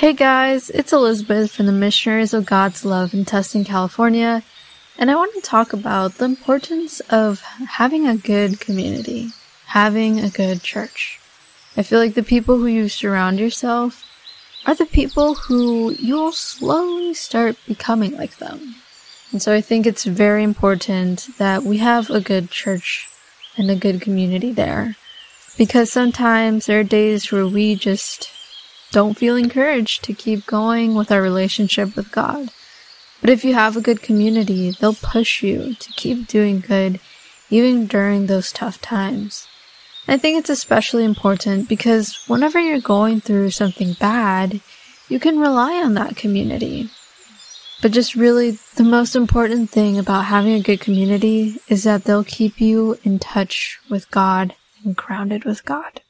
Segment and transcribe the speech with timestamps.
[0.00, 4.42] Hey guys, it's Elizabeth from the Missionaries of God's Love in Tustin, California,
[4.96, 9.28] and I want to talk about the importance of having a good community,
[9.66, 11.20] having a good church.
[11.76, 14.06] I feel like the people who you surround yourself
[14.64, 18.76] are the people who you'll slowly start becoming like them.
[19.32, 23.10] And so I think it's very important that we have a good church
[23.58, 24.96] and a good community there.
[25.58, 28.30] Because sometimes there are days where we just
[28.92, 32.50] don't feel encouraged to keep going with our relationship with God.
[33.20, 37.00] But if you have a good community, they'll push you to keep doing good
[37.50, 39.46] even during those tough times.
[40.08, 44.60] I think it's especially important because whenever you're going through something bad,
[45.08, 46.90] you can rely on that community.
[47.82, 52.24] But just really the most important thing about having a good community is that they'll
[52.24, 54.54] keep you in touch with God
[54.84, 56.00] and grounded with God.